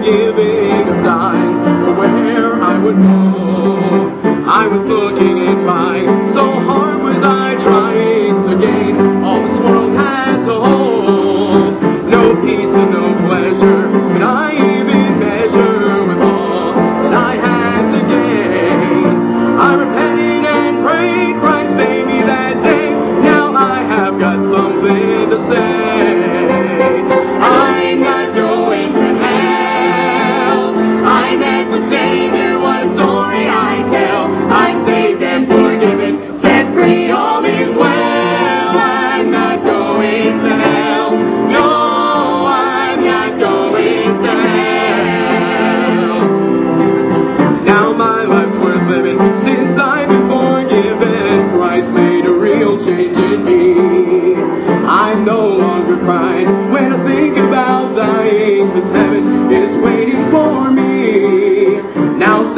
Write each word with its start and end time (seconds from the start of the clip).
forgiving. 0.00 0.69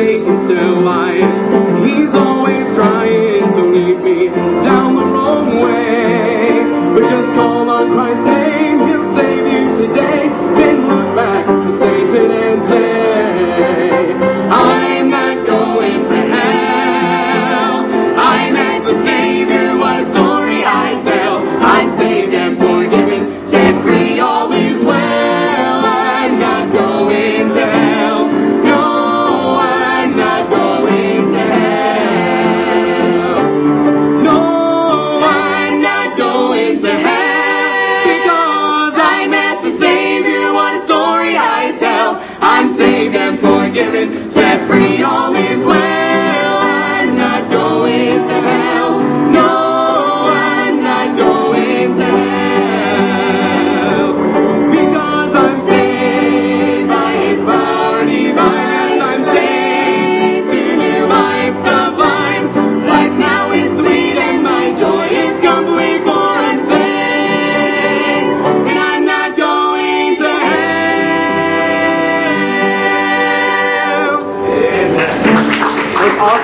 say 0.00 0.39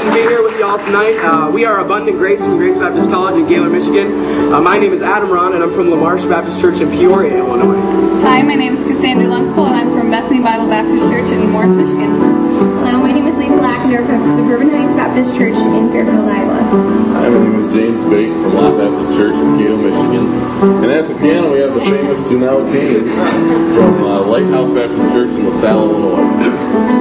to 0.00 0.12
be 0.16 0.24
here 0.24 0.40
with 0.40 0.56
y'all 0.56 0.80
tonight. 0.80 1.12
Uh, 1.20 1.52
we 1.52 1.68
are 1.68 1.84
Abundant 1.84 2.16
Grace 2.16 2.40
from 2.40 2.56
Grace 2.56 2.76
Baptist 2.80 3.12
College 3.12 3.36
in 3.36 3.44
Gaylord, 3.44 3.76
Michigan. 3.76 4.08
Uh, 4.48 4.56
my 4.56 4.80
name 4.80 4.96
is 4.96 5.04
Adam 5.04 5.28
Ron, 5.28 5.52
and 5.52 5.60
I'm 5.60 5.76
from 5.76 5.92
Lamarche 5.92 6.24
Baptist 6.24 6.56
Church 6.64 6.80
in 6.80 6.88
Peoria, 6.88 7.36
Illinois. 7.44 7.76
Hi, 8.24 8.40
my 8.40 8.56
name 8.56 8.80
is 8.80 8.82
Cassandra 8.88 9.28
Lunkle, 9.28 9.68
and 9.68 9.76
I'm 9.76 9.90
from 9.92 10.08
Bethany 10.08 10.40
Bible 10.40 10.72
Baptist 10.72 11.04
Church 11.12 11.28
in 11.28 11.52
Morris, 11.52 11.76
Michigan. 11.76 12.16
Hello, 12.80 12.96
my 13.04 13.12
name 13.12 13.28
is 13.28 13.36
Lisa 13.36 13.60
Lackner 13.60 14.00
from 14.08 14.24
Suburban 14.40 14.72
Heights 14.72 14.96
Baptist 14.96 15.30
Church 15.36 15.58
in 15.60 15.92
Fairfield, 15.92 16.24
Iowa. 16.24 16.58
Hi, 17.20 17.28
my 17.28 17.36
name 17.36 17.60
is 17.60 17.68
James 17.76 18.00
Bate 18.08 18.32
from 18.40 18.56
Lot 18.56 18.80
Baptist 18.80 19.12
Church 19.20 19.36
in 19.36 19.60
Gaylord, 19.60 19.84
Michigan. 19.84 20.24
And 20.80 20.88
at 20.96 21.04
the 21.12 21.16
piano, 21.20 21.52
we 21.52 21.60
have 21.60 21.76
the 21.76 21.84
famous 21.84 22.20
Janelle 22.32 22.64
King 22.72 23.04
from 23.76 24.00
uh, 24.00 24.24
Lighthouse 24.24 24.72
Baptist 24.72 25.12
Church 25.12 25.28
in 25.28 25.44
LaSalle, 25.44 25.92
Illinois. 25.92 26.99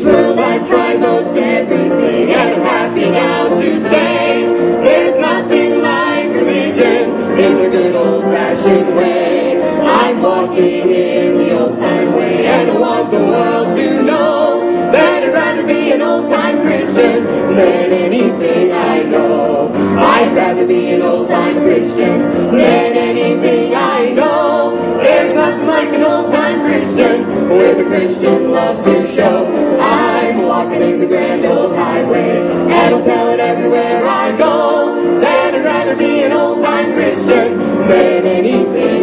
this 0.00 0.14
world 0.14 0.38
I 0.38 0.56
tried 0.68 1.00
most 1.00 1.36
everything 1.36 2.32
and 2.32 2.48
I'm 2.56 2.62
happy 2.64 3.10
now 3.10 3.48
to 3.48 3.68
say 3.92 4.48
there's 4.84 5.16
nothing 5.20 5.82
like 5.84 6.28
religion 6.32 7.36
in 7.36 7.52
the 7.60 7.68
good 7.68 7.94
old 7.96 8.24
fashioned 8.24 8.96
way. 8.96 9.60
I'm 9.60 10.22
walking 10.22 10.88
in 10.88 11.36
the 11.36 11.50
old 11.52 11.78
time 11.78 12.16
way 12.16 12.46
and 12.46 12.70
I 12.70 12.78
want 12.78 13.10
the 13.10 13.20
world 13.20 13.76
to 13.76 14.02
know 14.02 14.92
that 14.92 15.24
I'd 15.24 15.32
rather 15.32 15.66
be 15.66 15.92
an 15.92 16.00
old 16.00 16.30
time 16.30 16.62
Christian 16.62 17.24
than 17.56 17.92
anything 17.92 18.72
I 18.72 19.02
know. 19.04 19.68
I'd 20.00 20.32
rather 20.34 20.66
be 20.66 20.92
an 20.92 21.02
old 21.02 21.28
time 21.28 21.60
Christian 21.60 22.56
than 22.56 22.92
anything 22.96 23.74
I 23.74 24.10
know. 24.16 25.00
There's 25.02 25.34
nothing 25.34 25.66
like 25.66 25.92
an 25.92 26.04
old 26.04 26.32
time 26.32 26.64
Christian 26.64 27.48
with 27.52 27.84
a 27.84 27.88
Christian 27.88 28.50
love 28.50 28.84
to 28.84 28.94
show 29.16 29.69
rocketing 30.60 31.00
the 31.00 31.06
grand 31.06 31.44
old 31.46 31.74
highway. 31.74 32.36
And 32.36 32.94
I'll 32.94 33.04
tell 33.04 33.30
it 33.30 33.40
everywhere 33.40 34.06
I 34.06 34.36
go 34.36 35.20
that 35.20 35.54
I'd 35.54 35.64
rather 35.64 35.96
be 35.96 36.22
an 36.22 36.32
old 36.32 36.62
time 36.62 36.92
Christian 36.92 37.56
than 37.88 38.26
anything. 38.26 38.99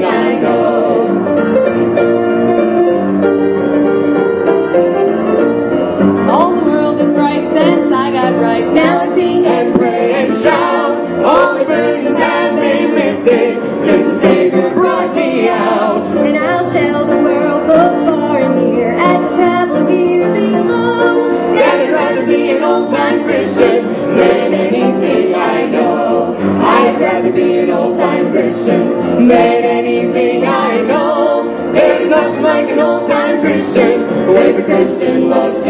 day, 33.77 33.93
away 34.25 34.51
with 34.53 34.67
in 35.01 35.29
love. 35.29 35.67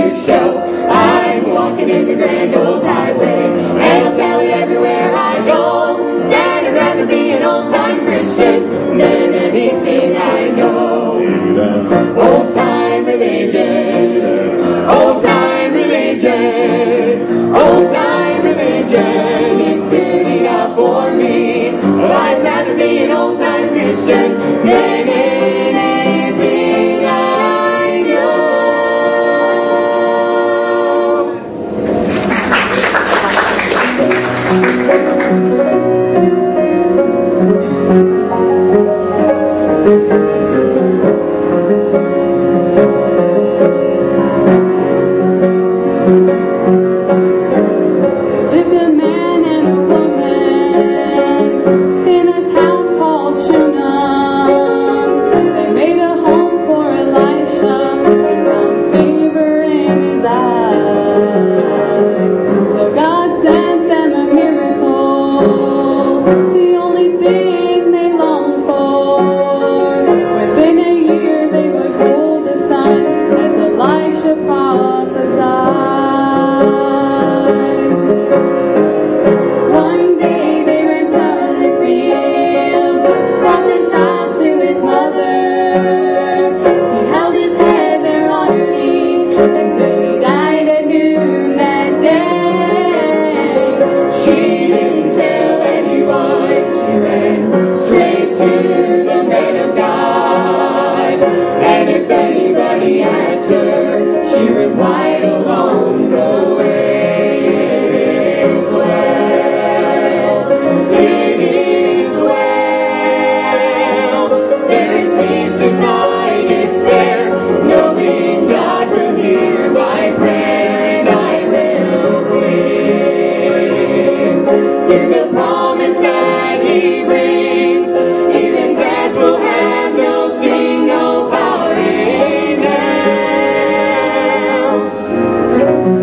say 103.48 103.77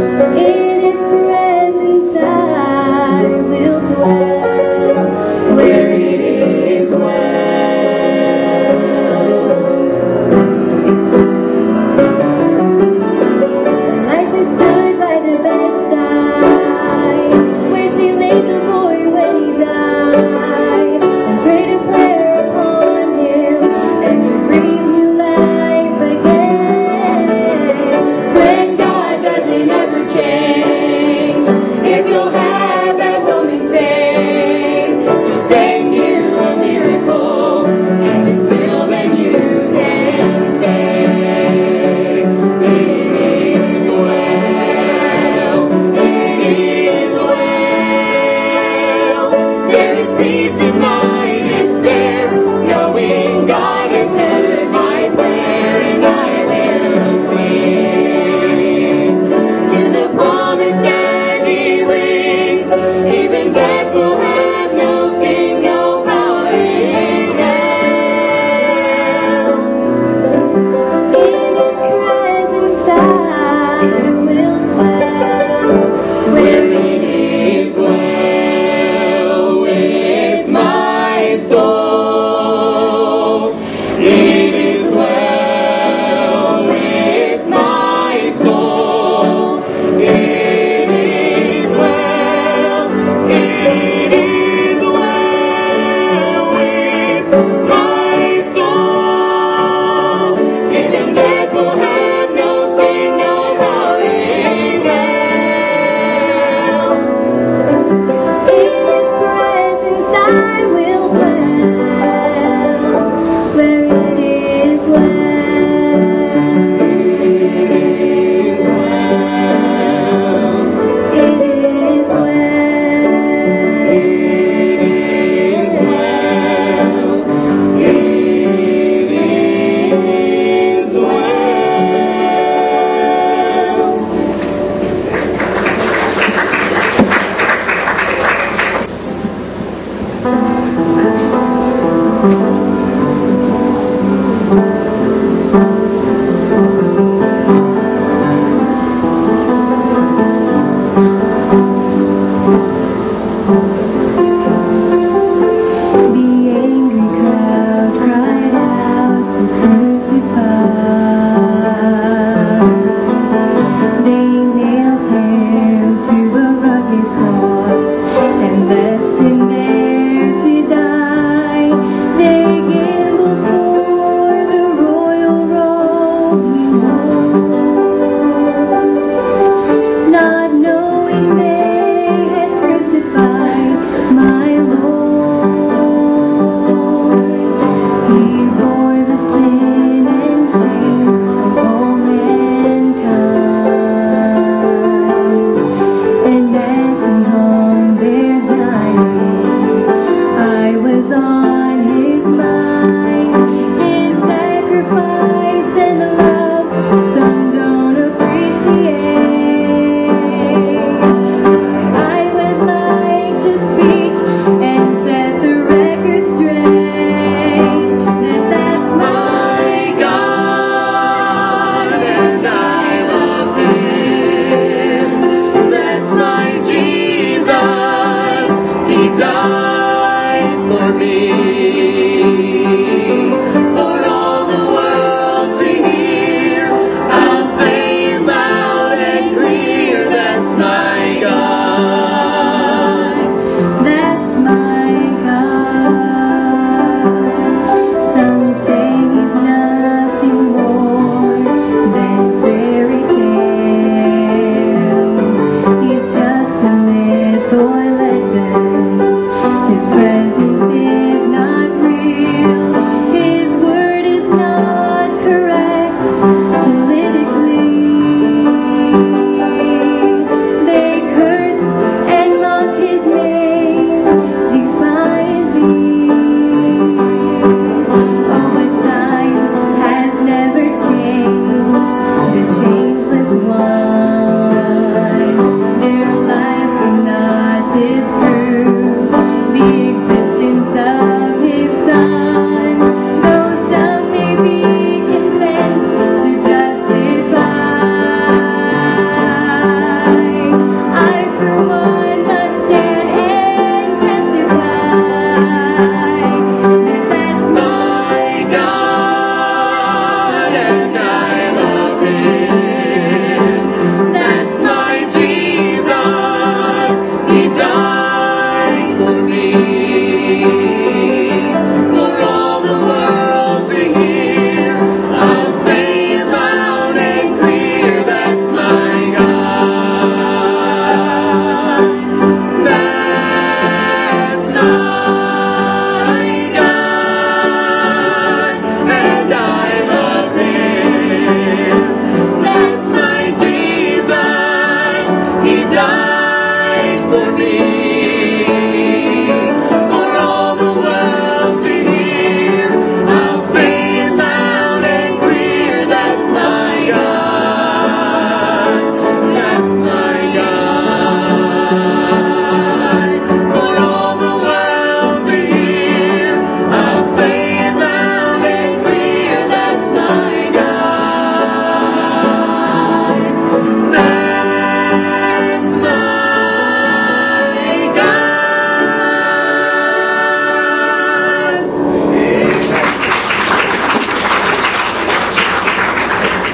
It 0.07 0.64